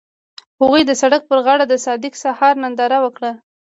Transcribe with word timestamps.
هغوی 0.61 0.81
د 0.85 0.91
سړک 1.01 1.21
پر 1.29 1.37
غاړه 1.45 1.65
د 1.67 1.73
صادق 1.85 2.13
سهار 2.23 2.53
ننداره 2.63 2.97
وکړه. 3.01 3.31